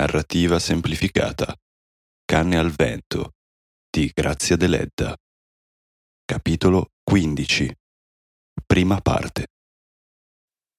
Narrativa 0.00 0.58
semplificata. 0.58 1.54
Canne 2.24 2.56
al 2.56 2.70
vento 2.70 3.32
di 3.86 4.10
Grazia 4.14 4.56
Deledda. 4.56 5.14
Capitolo 6.24 6.92
15. 7.02 7.76
Prima 8.64 8.98
parte. 9.02 9.48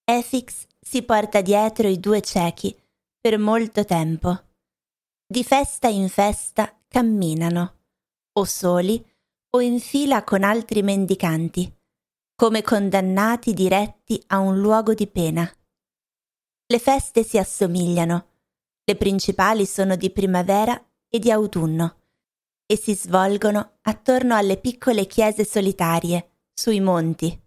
Efix 0.04 0.65
si 0.79 1.04
porta 1.04 1.42
dietro 1.42 1.88
i 1.88 1.99
due 1.99 2.21
ciechi 2.21 2.76
per 3.20 3.38
molto 3.38 3.85
tempo. 3.85 4.42
Di 5.24 5.44
festa 5.44 5.88
in 5.88 6.10
festa 6.10 6.76
camminano, 6.88 7.81
o 8.40 8.44
soli 8.44 9.08
o 9.51 9.62
in 9.62 9.79
fila 9.79 10.24
con 10.24 10.44
altri 10.44 10.81
mendicanti, 10.81 11.72
come 12.33 12.63
condannati 12.63 13.53
diretti 13.53 14.19
a 14.29 14.40
un 14.40 14.60
luogo 14.60 14.96
di 14.96 15.06
pena. 15.06 15.47
Le 16.66 16.80
feste 16.80 17.22
si 17.22 17.38
assomigliano, 17.38 18.30
le 18.84 18.95
principali 18.95 19.66
sono 19.66 19.95
di 19.95 20.12
primavera 20.12 20.81
e 21.08 21.20
di 21.20 21.31
autunno 21.31 21.98
e 22.66 22.77
si 22.77 22.95
svolgono 22.95 23.77
attorno 23.81 24.35
alle 24.35 24.58
piccole 24.58 25.05
chiese 25.05 25.44
solitarie, 25.44 26.30
sui 26.53 26.80
monti. 26.80 27.38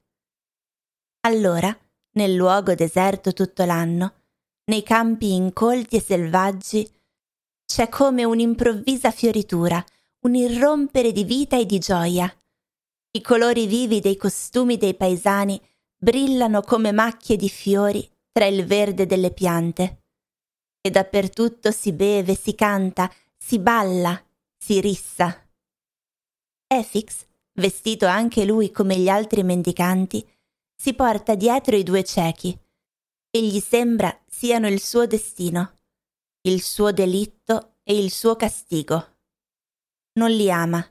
Allora, 1.21 1.77
nel 2.13 2.35
luogo 2.35 2.75
deserto 2.75 3.33
tutto 3.33 3.65
l'anno, 3.65 4.15
nei 4.67 4.83
campi 4.83 5.33
incolti 5.33 5.97
e 5.97 6.01
selvaggi, 6.01 6.91
c'è 7.65 7.89
come 7.89 8.25
un'improvvisa 8.25 9.11
fioritura, 9.11 9.83
un 10.21 10.35
irrompere 10.35 11.13
di 11.13 11.25
vita 11.25 11.59
e 11.59 11.65
di 11.65 11.79
gioia. 11.79 12.31
I 13.13 13.21
colori 13.23 13.67
vivi 13.67 14.01
dei 14.01 14.17
costumi 14.17 14.77
dei 14.77 14.95
paesani 14.95 15.61
brillano 15.97 16.61
come 16.61 16.93
macchie 16.93 17.37
di 17.37 17.49
fiori 17.49 18.07
tra 18.31 18.45
il 18.45 18.67
verde 18.67 19.07
delle 19.07 19.31
piante. 19.31 20.04
E 20.87 20.91
dappertutto 20.91 21.71
si 21.71 21.93
beve, 21.93 22.35
si 22.35 22.55
canta, 22.55 23.11
si 23.39 23.59
balla, 23.59 24.23
si 24.55 24.83
rissa. 24.83 25.49
Efix, 26.67 27.25
vestito 27.55 28.05
anche 28.05 28.45
lui 28.45 28.71
come 28.71 28.99
gli 28.99 29.09
altri 29.09 29.43
mendicanti, 29.43 30.29
si 30.77 30.93
porta 30.93 31.37
dietro 31.37 31.75
i 31.75 31.83
due 31.85 32.05
ciechi 32.05 32.55
e 33.31 33.43
gli 33.43 33.61
sembra 33.61 34.15
siano 34.27 34.69
il 34.69 34.79
suo 34.79 35.07
destino, 35.07 35.73
il 36.43 36.61
suo 36.61 36.93
delitto 36.93 37.77
e 37.83 37.99
il 37.99 38.11
suo 38.11 38.37
castigo. 38.37 39.17
Non 40.19 40.31
li 40.31 40.51
ama, 40.51 40.87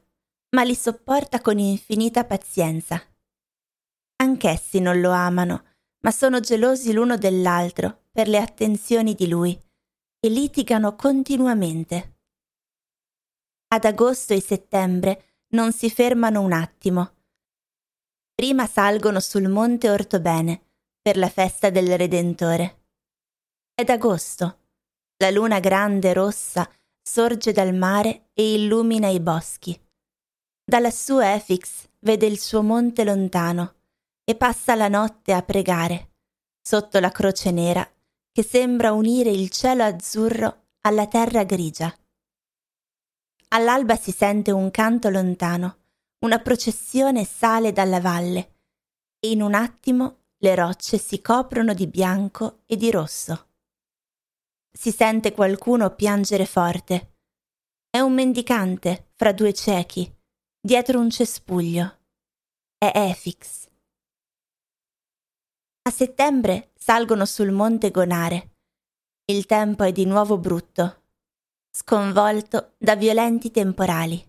ma 0.56 0.64
li 0.64 0.74
sopporta 0.74 1.40
con 1.40 1.60
infinita 1.60 2.26
pazienza. 2.26 3.00
Anch'essi 4.24 4.80
non 4.80 5.00
lo 5.00 5.12
amano, 5.12 5.66
ma 6.00 6.10
sono 6.10 6.40
gelosi 6.40 6.94
l'uno 6.94 7.16
dell'altro 7.16 8.06
per 8.12 8.28
le 8.28 8.40
attenzioni 8.40 9.14
di 9.14 9.28
lui 9.28 9.72
e 10.26 10.30
litigano 10.30 10.96
continuamente. 10.96 12.20
Ad 13.68 13.84
agosto 13.84 14.34
e 14.34 14.40
settembre 14.40 15.42
non 15.50 15.74
si 15.74 15.90
fermano 15.90 16.40
un 16.40 16.54
attimo. 16.54 17.16
Prima 18.34 18.66
salgono 18.66 19.20
sul 19.20 19.50
monte 19.50 19.90
Ortobene 19.90 20.62
per 21.02 21.18
la 21.18 21.28
festa 21.28 21.70
del 21.70 21.98
Redentore. 21.98 22.86
È 23.74 23.84
d'agosto. 23.84 24.60
La 25.18 25.30
luna 25.30 25.60
grande 25.60 26.14
rossa 26.14 26.72
sorge 27.02 27.52
dal 27.52 27.74
mare 27.76 28.30
e 28.34 28.54
illumina 28.54 29.10
i 29.10 29.20
boschi. 29.20 29.78
Da 30.64 30.80
lassù 30.80 31.20
Efix 31.20 31.90
vede 32.00 32.28
il 32.28 32.40
suo 32.40 32.64
monte 32.64 33.04
lontano 33.04 33.76
e 34.24 34.36
passa 34.36 34.74
la 34.76 34.88
notte 34.88 35.34
a 35.34 35.42
pregare, 35.42 36.14
sotto 36.62 37.02
la 37.02 37.12
croce 37.12 37.52
nera 37.52 37.86
che 38.34 38.44
sembra 38.44 38.94
unire 38.94 39.30
il 39.30 39.52
cielo 39.52 39.84
azzurro 39.84 40.70
alla 40.82 41.06
terra 41.06 41.44
grigia. 41.44 41.96
All'alba 43.50 43.96
si 43.96 44.12
sente 44.12 44.50
un 44.50 44.72
canto 44.72 45.10
lontano, 45.10 45.78
una 46.26 46.40
processione 46.40 47.26
sale 47.26 47.72
dalla 47.72 48.02
valle 48.02 48.56
e 49.20 49.30
in 49.30 49.44
un 49.44 49.54
attimo 49.54 50.24
le 50.38 50.56
rocce 50.56 50.98
si 50.98 51.22
coprono 51.22 51.76
di 51.76 51.86
bianco 51.86 52.64
e 52.66 52.76
di 52.76 52.90
rosso. 52.90 53.50
Si 54.72 54.92
sente 54.92 55.32
qualcuno 55.32 55.94
piangere 55.94 56.48
forte. 56.48 57.18
È 57.88 58.00
un 58.00 58.14
mendicante 58.14 59.12
fra 59.14 59.32
due 59.32 59.54
ciechi, 59.54 60.12
dietro 60.60 61.00
un 61.00 61.12
cespuglio. 61.12 62.00
È 62.80 62.92
Efix. 62.96 63.63
A 65.86 65.92
settembre 65.92 66.72
salgono 66.78 67.26
sul 67.26 67.52
monte 67.52 67.92
Gonare. 67.92 68.52
Il 69.26 69.46
tempo 69.46 69.84
è 69.84 69.92
di 69.92 70.06
nuovo 70.06 70.38
brutto, 70.38 71.02
sconvolto 71.70 72.76
da 72.78 72.96
violenti 72.96 73.52
temporali. 73.52 74.26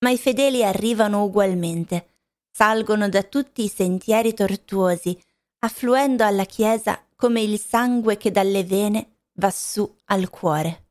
Ma 0.00 0.10
i 0.10 0.18
fedeli 0.18 0.62
arrivano 0.62 1.24
ugualmente, 1.24 2.08
salgono 2.50 3.08
da 3.08 3.22
tutti 3.22 3.64
i 3.64 3.68
sentieri 3.68 4.34
tortuosi, 4.34 5.18
affluendo 5.60 6.24
alla 6.24 6.44
chiesa 6.44 7.06
come 7.16 7.40
il 7.40 7.58
sangue 7.58 8.18
che 8.18 8.30
dalle 8.30 8.62
vene 8.62 9.28
va 9.38 9.50
su 9.50 9.90
al 10.06 10.28
cuore. 10.28 10.88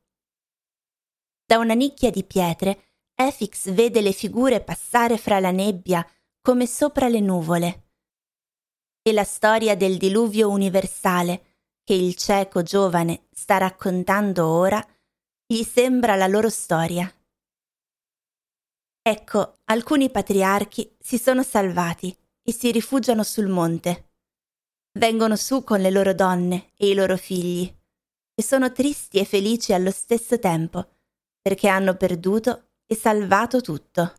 Da 1.46 1.58
una 1.58 1.74
nicchia 1.74 2.10
di 2.10 2.24
pietre, 2.24 2.82
Efix 3.14 3.70
vede 3.70 4.00
le 4.00 4.12
figure 4.12 4.62
passare 4.62 5.16
fra 5.16 5.38
la 5.38 5.52
nebbia 5.52 6.04
come 6.40 6.66
sopra 6.66 7.06
le 7.06 7.20
nuvole 7.20 7.89
e 9.02 9.12
la 9.12 9.24
storia 9.24 9.76
del 9.76 9.96
diluvio 9.96 10.50
universale 10.50 11.44
che 11.84 11.94
il 11.94 12.14
cieco 12.14 12.62
giovane 12.62 13.26
sta 13.32 13.56
raccontando 13.56 14.46
ora 14.46 14.84
gli 15.46 15.62
sembra 15.62 16.14
la 16.14 16.26
loro 16.26 16.48
storia. 16.48 17.12
Ecco, 19.02 19.56
alcuni 19.64 20.10
patriarchi 20.10 20.94
si 20.98 21.18
sono 21.18 21.42
salvati 21.42 22.16
e 22.42 22.52
si 22.52 22.70
rifugiano 22.70 23.22
sul 23.22 23.48
monte. 23.48 24.10
Vengono 24.92 25.36
su 25.36 25.64
con 25.64 25.80
le 25.80 25.90
loro 25.90 26.14
donne 26.14 26.70
e 26.76 26.90
i 26.90 26.94
loro 26.94 27.16
figli 27.16 27.72
e 28.34 28.42
sono 28.42 28.70
tristi 28.72 29.18
e 29.18 29.24
felici 29.24 29.72
allo 29.72 29.90
stesso 29.90 30.38
tempo 30.38 30.86
perché 31.40 31.68
hanno 31.68 31.96
perduto 31.96 32.72
e 32.86 32.94
salvato 32.94 33.60
tutto. 33.60 34.14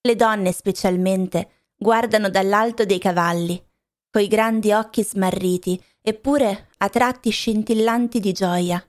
Le 0.00 0.16
donne 0.16 0.52
specialmente 0.52 1.63
guardano 1.84 2.30
dall'alto 2.30 2.86
dei 2.86 2.98
cavalli, 2.98 3.62
coi 4.10 4.26
grandi 4.26 4.72
occhi 4.72 5.04
smarriti, 5.04 5.78
eppure 6.00 6.70
a 6.78 6.88
tratti 6.88 7.28
scintillanti 7.28 8.20
di 8.20 8.32
gioia. 8.32 8.82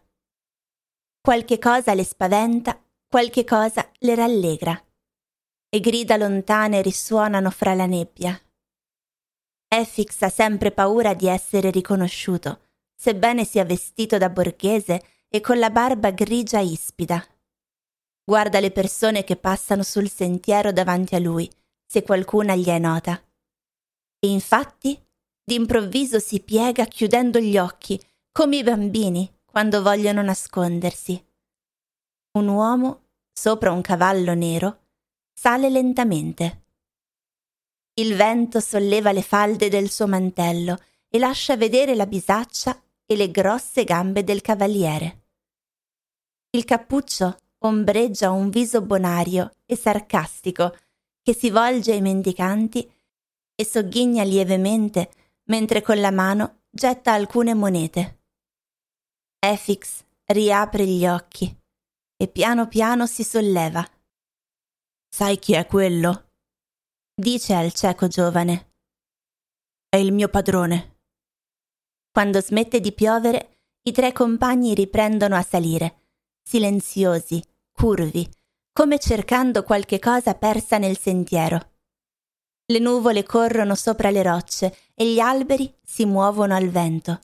Qualche 1.19 1.59
cosa 1.59 1.93
le 1.93 2.05
spaventa, 2.05 2.81
qualche 3.05 3.43
cosa 3.43 3.91
le 3.99 4.15
rallegra. 4.15 4.81
E 5.67 5.79
grida 5.81 6.15
lontane 6.15 6.81
risuonano 6.81 7.49
fra 7.49 7.73
la 7.73 7.85
nebbia. 7.85 8.39
Effix 9.67 10.21
ha 10.21 10.29
sempre 10.29 10.71
paura 10.71 11.13
di 11.13 11.27
essere 11.27 11.71
riconosciuto, 11.71 12.61
sebbene 12.95 13.43
sia 13.43 13.65
vestito 13.65 14.17
da 14.17 14.29
borghese 14.29 15.03
e 15.27 15.41
con 15.41 15.59
la 15.59 15.69
barba 15.69 16.11
grigia 16.11 16.61
ispida. 16.61 17.21
Guarda 18.23 18.61
le 18.61 18.71
persone 18.71 19.25
che 19.25 19.35
passano 19.35 19.83
sul 19.83 20.09
sentiero 20.09 20.71
davanti 20.71 21.15
a 21.15 21.19
lui 21.19 21.51
se 21.95 22.03
qualcuna 22.03 22.55
gli 22.55 22.65
è 22.65 22.77
nota. 22.77 23.23
E 24.19 24.27
infatti, 24.27 25.01
d'improvviso 25.41 26.19
si 26.19 26.41
piega 26.41 26.83
chiudendo 26.83 27.39
gli 27.39 27.57
occhi, 27.57 27.97
come 28.33 28.57
i 28.57 28.63
bambini 28.63 29.33
quando 29.45 29.81
vogliono 29.81 30.21
nascondersi. 30.21 31.25
Un 32.33 32.49
uomo, 32.49 33.03
sopra 33.31 33.71
un 33.71 33.79
cavallo 33.79 34.33
nero, 34.33 34.87
sale 35.33 35.69
lentamente. 35.69 36.63
Il 37.93 38.15
vento 38.15 38.59
solleva 38.59 39.13
le 39.13 39.21
falde 39.21 39.69
del 39.69 39.89
suo 39.89 40.05
mantello 40.05 40.77
e 41.07 41.17
lascia 41.17 41.55
vedere 41.55 41.95
la 41.95 42.07
bisaccia 42.07 42.77
e 43.05 43.15
le 43.15 43.31
grosse 43.31 43.85
gambe 43.85 44.25
del 44.25 44.41
cavaliere. 44.41 45.27
Il 46.49 46.65
cappuccio 46.65 47.37
ombreggia 47.59 48.31
un 48.31 48.49
viso 48.49 48.81
bonario 48.81 49.53
e 49.65 49.77
sarcastico 49.77 50.75
che 51.25 51.33
si 51.33 51.49
volge 51.49 51.91
ai 51.91 52.01
mendicanti 52.01 52.87
e 53.55 53.65
sogghigna 53.65 54.21
lievemente 54.21 55.11
mentre 55.45 55.81
con 55.81 55.99
la 55.99 56.11
mano 56.11 56.65
getta 56.69 57.13
alcune 57.13 57.55
monete. 57.55 58.21
Efix 59.39 60.03
riapre 60.25 60.85
gli 60.85 61.07
occhi 61.07 61.51
e 62.15 62.27
piano 62.27 62.67
piano 62.67 63.07
si 63.07 63.23
solleva. 63.23 63.83
Sai 65.09 65.39
chi 65.39 65.53
è 65.53 65.65
quello? 65.65 66.29
dice 67.11 67.55
al 67.55 67.73
cieco 67.73 68.07
giovane. 68.07 68.73
È 69.89 69.97
il 69.97 70.13
mio 70.13 70.29
padrone. 70.29 70.99
Quando 72.11 72.39
smette 72.39 72.79
di 72.79 72.91
piovere, 72.91 73.61
i 73.81 73.91
tre 73.91 74.11
compagni 74.11 74.75
riprendono 74.75 75.35
a 75.35 75.41
salire, 75.41 76.09
silenziosi, 76.43 77.43
curvi, 77.71 78.29
come 78.77 78.99
cercando 78.99 79.63
qualche 79.63 79.99
cosa 79.99 80.35
persa 80.35 80.77
nel 80.77 80.97
sentiero. 80.97 81.75
Le 82.65 82.79
nuvole 82.79 83.23
corrono 83.23 83.73
sopra 83.73 84.09
le 84.09 84.21
rocce 84.21 84.75
e 84.93 85.13
gli 85.13 85.19
alberi 85.19 85.73
si 85.81 86.03
muovono 86.03 86.53
al 86.53 86.67
vento, 86.67 87.21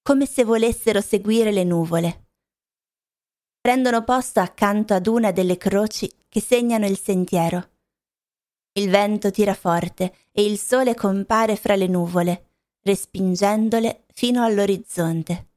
come 0.00 0.26
se 0.26 0.44
volessero 0.44 1.00
seguire 1.00 1.50
le 1.50 1.64
nuvole. 1.64 2.28
prendono 3.60 4.04
posto 4.04 4.38
accanto 4.38 4.94
ad 4.94 5.08
una 5.08 5.32
delle 5.32 5.56
croci 5.56 6.08
che 6.28 6.40
segnano 6.40 6.86
il 6.86 6.98
sentiero. 6.98 7.70
Il 8.74 8.88
vento 8.88 9.32
tira 9.32 9.54
forte 9.54 10.28
e 10.30 10.44
il 10.44 10.56
sole 10.56 10.94
compare 10.94 11.56
fra 11.56 11.74
le 11.74 11.88
nuvole, 11.88 12.50
respingendole 12.80 14.04
fino 14.12 14.44
all'orizzonte. 14.44 15.48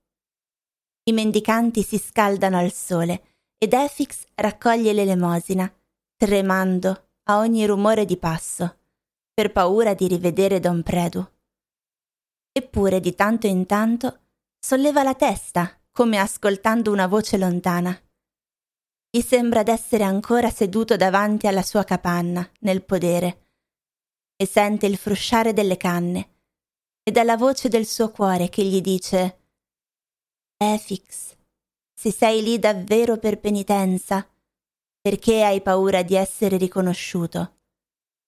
I 1.03 1.11
mendicanti 1.11 1.83
si 1.83 1.99
scaldano 1.99 2.57
al 2.57 2.71
sole 2.71 3.34
ed 3.57 3.73
Efix 3.73 4.25
raccoglie 4.35 4.93
l'elemosina, 4.93 5.71
tremando 6.15 7.09
a 7.23 7.37
ogni 7.37 7.65
rumore 7.65 8.05
di 8.05 8.17
passo, 8.17 8.77
per 9.33 9.51
paura 9.51 9.93
di 9.93 10.07
rivedere 10.07 10.59
Don 10.59 10.83
Predu. 10.83 11.25
Eppure 12.51 12.99
di 12.99 13.15
tanto 13.15 13.47
in 13.47 13.65
tanto 13.65 14.19
solleva 14.59 15.03
la 15.03 15.15
testa 15.15 15.79
come 15.91 16.17
ascoltando 16.17 16.91
una 16.91 17.07
voce 17.07 17.37
lontana. 17.37 17.97
Gli 19.09 19.21
sembra 19.21 19.63
d'essere 19.63 20.03
ancora 20.03 20.49
seduto 20.49 20.95
davanti 20.95 21.47
alla 21.47 21.61
sua 21.63 21.83
capanna, 21.83 22.49
nel 22.59 22.83
podere, 22.83 23.45
e 24.35 24.45
sente 24.45 24.85
il 24.85 24.97
frusciare 24.97 25.53
delle 25.53 25.77
canne 25.77 26.33
e 27.03 27.11
dalla 27.11 27.37
voce 27.37 27.69
del 27.69 27.85
suo 27.85 28.09
cuore 28.11 28.49
che 28.49 28.63
gli 28.63 28.81
dice 28.81 29.39
Efix, 30.57 31.35
se 32.05 32.11
sei 32.11 32.43
lì 32.43 32.59
davvero 32.59 33.17
per 33.17 33.39
penitenza, 33.39 34.29
perché 35.01 35.43
hai 35.43 35.59
paura 35.63 36.03
di 36.03 36.13
essere 36.13 36.55
riconosciuto? 36.55 37.61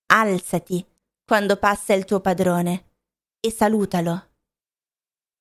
Alzati 0.07 0.83
quando 1.23 1.57
passa 1.57 1.93
il 1.93 2.03
tuo 2.03 2.19
padrone 2.19 2.93
e 3.39 3.51
salutalo. 3.51 4.29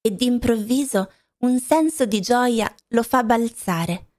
E 0.02 0.10
d'improvviso 0.10 1.12
un 1.44 1.58
senso 1.60 2.04
di 2.04 2.20
gioia 2.20 2.70
lo 2.88 3.02
fa 3.02 3.24
balzare, 3.24 4.12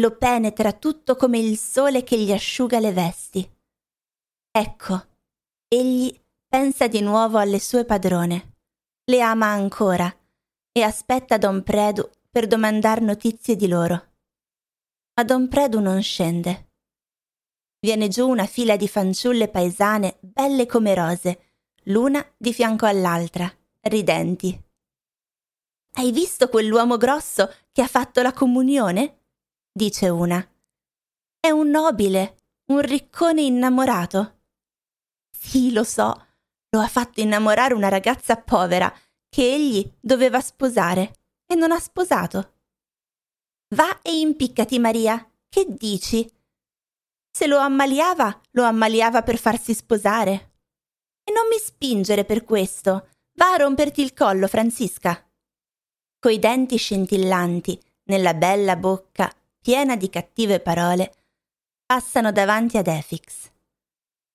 lo 0.00 0.16
penetra 0.16 0.72
tutto 0.72 1.16
come 1.16 1.40
il 1.40 1.58
sole 1.58 2.04
che 2.04 2.16
gli 2.16 2.30
asciuga 2.30 2.78
le 2.78 2.92
vesti. 2.92 3.56
Ecco, 4.52 5.06
egli 5.66 6.16
pensa 6.46 6.86
di 6.86 7.00
nuovo 7.00 7.38
alle 7.38 7.58
sue 7.58 7.84
padrone, 7.84 8.54
le 9.06 9.20
ama 9.20 9.46
ancora 9.46 10.16
e 10.70 10.82
aspetta 10.82 11.38
Don 11.38 11.64
Predu 11.64 12.08
per 12.38 12.46
domandar 12.46 13.00
notizie 13.00 13.56
di 13.56 13.66
loro. 13.66 14.12
Ma 15.14 15.24
Don 15.24 15.48
Predu 15.48 15.80
non 15.80 16.00
scende. 16.00 16.68
Viene 17.80 18.06
giù 18.06 18.28
una 18.28 18.46
fila 18.46 18.76
di 18.76 18.86
fanciulle 18.86 19.48
paesane 19.48 20.18
belle 20.20 20.64
come 20.66 20.94
rose, 20.94 21.56
l'una 21.86 22.24
di 22.36 22.52
fianco 22.52 22.86
all'altra, 22.86 23.52
ridenti. 23.80 24.56
Hai 25.94 26.12
visto 26.12 26.48
quell'uomo 26.48 26.96
grosso 26.96 27.52
che 27.72 27.82
ha 27.82 27.88
fatto 27.88 28.22
la 28.22 28.32
comunione? 28.32 29.24
dice 29.72 30.08
una. 30.08 30.38
È 31.40 31.50
un 31.50 31.70
nobile, 31.70 32.36
un 32.66 32.82
riccone 32.82 33.42
innamorato. 33.42 34.42
Sì, 35.36 35.72
lo 35.72 35.82
so, 35.82 36.26
lo 36.68 36.78
ha 36.78 36.86
fatto 36.86 37.20
innamorare 37.20 37.74
una 37.74 37.88
ragazza 37.88 38.36
povera 38.36 38.96
che 39.28 39.42
egli 39.42 39.92
doveva 40.00 40.40
sposare 40.40 41.14
e 41.50 41.56
non 41.56 41.72
ha 41.72 41.80
sposato. 41.80 42.52
Va 43.74 44.00
e 44.02 44.20
impiccati, 44.20 44.78
Maria. 44.78 45.28
Che 45.48 45.66
dici? 45.68 46.30
Se 47.30 47.46
lo 47.46 47.58
ammaliava, 47.58 48.40
lo 48.52 48.62
ammaliava 48.62 49.22
per 49.22 49.38
farsi 49.38 49.74
sposare. 49.74 50.52
E 51.24 51.32
non 51.32 51.48
mi 51.48 51.58
spingere 51.58 52.24
per 52.24 52.44
questo. 52.44 53.08
Va 53.32 53.52
a 53.52 53.56
romperti 53.56 54.02
il 54.02 54.14
collo, 54.14 54.46
Francisca 54.46 55.22
coi 56.20 56.38
denti 56.38 56.76
scintillanti, 56.76 57.80
nella 58.04 58.34
bella 58.34 58.76
bocca 58.76 59.32
piena 59.60 59.96
di 59.96 60.10
cattive 60.10 60.60
parole, 60.60 61.12
passano 61.86 62.32
davanti 62.32 62.76
ad 62.76 62.88
Efix. 62.88 63.50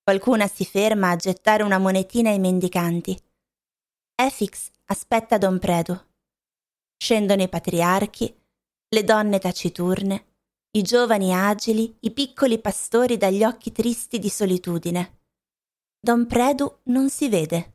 Qualcuna 0.02 0.46
si 0.46 0.64
ferma 0.64 1.10
a 1.10 1.16
gettare 1.16 1.62
una 1.62 1.78
monetina 1.78 2.30
ai 2.30 2.38
mendicanti. 2.38 3.18
Efix 4.14 4.70
aspetta 4.86 5.38
Don 5.38 5.58
Predu. 5.58 6.00
Scendono 7.04 7.42
i 7.42 7.50
patriarchi, 7.50 8.34
le 8.88 9.04
donne 9.04 9.38
taciturne, 9.38 10.36
i 10.70 10.80
giovani 10.80 11.34
agili, 11.34 11.94
i 12.00 12.10
piccoli 12.12 12.58
pastori 12.58 13.18
dagli 13.18 13.44
occhi 13.44 13.72
tristi 13.72 14.18
di 14.18 14.30
solitudine. 14.30 15.18
Don 16.00 16.26
Predu 16.26 16.80
non 16.84 17.10
si 17.10 17.28
vede. 17.28 17.74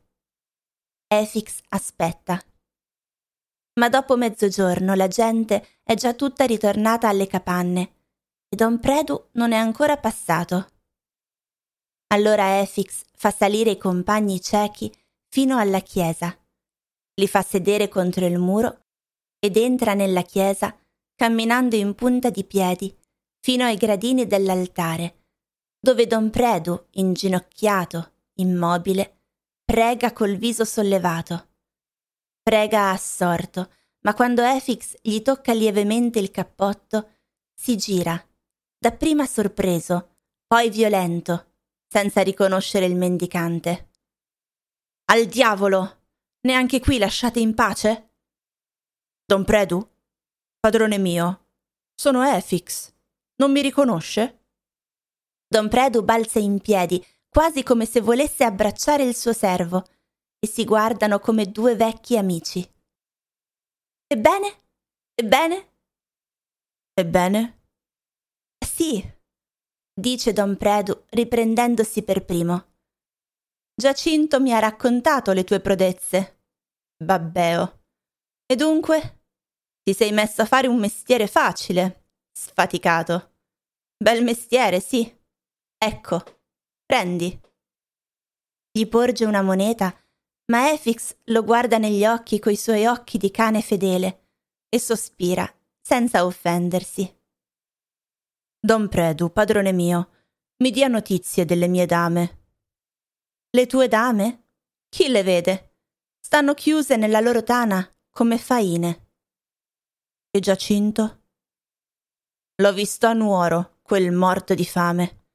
Efix 1.06 1.60
aspetta 1.68 2.42
ma 3.78 3.88
dopo 3.88 4.16
mezzogiorno 4.16 4.94
la 4.94 5.06
gente 5.06 5.78
è 5.84 5.94
già 5.94 6.12
tutta 6.12 6.44
ritornata 6.44 7.06
alle 7.06 7.28
capanne 7.28 7.82
e 8.48 8.56
Don 8.56 8.80
Predu 8.80 9.28
non 9.34 9.52
è 9.52 9.56
ancora 9.56 9.96
passato. 9.96 10.70
Allora 12.08 12.58
Efix 12.58 13.04
fa 13.14 13.30
salire 13.30 13.70
i 13.70 13.78
compagni 13.78 14.40
ciechi 14.40 14.92
fino 15.28 15.56
alla 15.56 15.78
chiesa, 15.78 16.36
li 17.14 17.28
fa 17.28 17.42
sedere 17.42 17.88
contro 17.88 18.26
il 18.26 18.36
muro 18.36 18.86
ed 19.40 19.56
entra 19.56 19.94
nella 19.94 20.22
chiesa 20.22 20.76
camminando 21.16 21.74
in 21.74 21.94
punta 21.96 22.30
di 22.30 22.44
piedi 22.44 22.96
fino 23.40 23.64
ai 23.64 23.76
gradini 23.76 24.26
dell'altare, 24.26 25.24
dove 25.80 26.06
Don 26.06 26.30
Predu, 26.30 26.86
inginocchiato, 26.92 28.12
immobile, 28.34 29.22
prega 29.64 30.12
col 30.12 30.36
viso 30.36 30.64
sollevato 30.64 31.48
Prega 32.42 32.90
assorto, 32.90 33.70
ma 34.00 34.14
quando 34.14 34.42
Efix 34.42 34.96
gli 35.02 35.20
tocca 35.20 35.52
lievemente 35.52 36.18
il 36.18 36.30
cappotto, 36.30 37.10
si 37.54 37.76
gira, 37.76 38.20
dapprima 38.78 39.26
sorpreso, 39.26 40.16
poi 40.46 40.70
violento, 40.70 41.52
senza 41.86 42.22
riconoscere 42.22 42.86
il 42.86 42.96
mendicante. 42.96 43.90
Al 45.12 45.26
diavolo! 45.26 45.98
Neanche 46.42 46.80
qui 46.80 46.98
lasciate 46.98 47.38
in 47.38 47.54
pace? 47.54 48.09
Don 49.30 49.44
Predu? 49.44 49.88
Padrone 50.58 50.98
mio, 50.98 51.50
sono 51.94 52.24
Efix. 52.24 52.92
Non 53.36 53.52
mi 53.52 53.62
riconosce? 53.62 54.46
Don 55.46 55.68
Predu 55.68 56.02
balza 56.02 56.40
in 56.40 56.58
piedi, 56.58 57.00
quasi 57.28 57.62
come 57.62 57.86
se 57.86 58.00
volesse 58.00 58.42
abbracciare 58.42 59.04
il 59.04 59.14
suo 59.14 59.32
servo, 59.32 59.86
e 60.36 60.48
si 60.48 60.64
guardano 60.64 61.20
come 61.20 61.48
due 61.48 61.76
vecchi 61.76 62.18
amici. 62.18 62.68
Ebbene? 64.08 64.62
Ebbene? 65.14 65.74
Ebbene? 66.92 67.60
Sì, 68.66 69.00
dice 69.94 70.32
don 70.32 70.56
Predu 70.56 71.04
riprendendosi 71.10 72.02
per 72.02 72.24
primo. 72.24 72.72
Giacinto 73.76 74.40
mi 74.40 74.52
ha 74.52 74.58
raccontato 74.58 75.30
le 75.30 75.44
tue 75.44 75.60
prodezze. 75.60 76.40
Babbeo. 76.96 77.82
E 78.44 78.56
dunque? 78.56 79.18
Ti 79.90 79.96
sei 79.96 80.12
messo 80.12 80.42
a 80.42 80.46
fare 80.46 80.68
un 80.68 80.78
mestiere 80.78 81.26
facile, 81.26 82.10
sfaticato. 82.30 83.32
Bel 83.96 84.22
mestiere, 84.22 84.78
sì. 84.78 85.18
Ecco, 85.76 86.22
prendi. 86.86 87.40
Gli 88.70 88.86
porge 88.86 89.24
una 89.24 89.42
moneta 89.42 89.92
ma 90.52 90.70
Efix 90.70 91.16
lo 91.24 91.42
guarda 91.42 91.78
negli 91.78 92.06
occhi 92.06 92.38
coi 92.38 92.54
suoi 92.54 92.86
occhi 92.86 93.18
di 93.18 93.32
cane 93.32 93.62
fedele 93.62 94.28
e 94.68 94.78
sospira, 94.78 95.52
senza 95.80 96.24
offendersi. 96.24 97.12
Don 98.60 98.86
Predu, 98.88 99.32
padrone 99.32 99.72
mio, 99.72 100.10
mi 100.58 100.70
dia 100.70 100.86
notizie 100.86 101.44
delle 101.44 101.66
mie 101.66 101.86
dame. 101.86 102.44
Le 103.50 103.66
tue 103.66 103.88
dame? 103.88 104.44
Chi 104.88 105.08
le 105.08 105.24
vede? 105.24 105.74
Stanno 106.20 106.54
chiuse 106.54 106.94
nella 106.94 107.18
loro 107.18 107.42
tana 107.42 107.92
come 108.08 108.38
faine. 108.38 109.08
E 110.30 110.40
Giacinto? 110.40 111.22
L'ho 112.62 112.72
visto 112.72 113.06
a 113.06 113.12
Nuoro, 113.12 113.78
quel 113.82 114.12
morto 114.12 114.54
di 114.54 114.64
fame. 114.64 115.26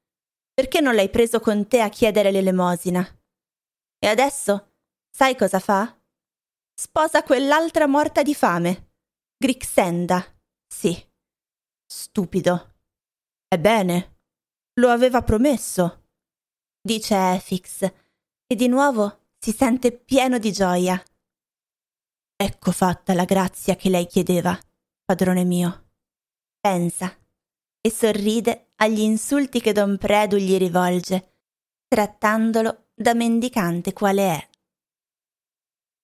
Perché 0.53 0.79
non 0.79 0.95
l'hai 0.95 1.09
preso 1.09 1.39
con 1.39 1.67
te 1.67 1.81
a 1.81 1.89
chiedere 1.89 2.31
l'elemosina? 2.31 3.05
E 3.99 4.07
adesso 4.07 4.73
Sai 5.17 5.37
cosa 5.37 5.61
fa? 5.61 5.97
Sposa 6.77 7.23
quell'altra 7.23 7.87
morta 7.87 8.21
di 8.21 8.35
fame. 8.35 8.95
Grixenda. 9.37 10.21
Sì. 10.67 10.93
Stupido. 11.85 12.73
Ebbene, 13.47 14.17
lo 14.81 14.89
aveva 14.89 15.23
promesso, 15.23 16.09
dice 16.81 17.15
Efix, 17.35 17.83
e 18.45 18.55
di 18.55 18.67
nuovo 18.67 19.27
si 19.39 19.53
sente 19.53 19.93
pieno 19.93 20.37
di 20.37 20.51
gioia. 20.51 21.01
Ecco 22.35 22.73
fatta 22.73 23.13
la 23.13 23.23
grazia 23.23 23.77
che 23.77 23.87
lei 23.87 24.07
chiedeva, 24.07 24.59
padrone 25.05 25.43
mio. 25.43 25.91
Pensa 26.59 27.15
e 27.79 27.91
sorride 27.91 28.71
agli 28.77 29.01
insulti 29.01 29.61
che 29.61 29.71
don 29.71 29.97
Predu 29.97 30.37
gli 30.37 30.57
rivolge, 30.57 31.33
trattandolo 31.87 32.87
da 32.95 33.13
mendicante 33.13 33.93
quale 33.93 34.27
è. 34.27 34.49